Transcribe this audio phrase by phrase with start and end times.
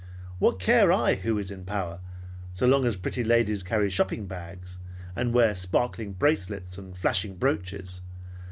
[0.39, 1.99] What care I who is in power,
[2.51, 4.79] so long as pretty ladies carry shopping bags
[5.15, 8.01] and wear sparkling bracelets and flashing brooches!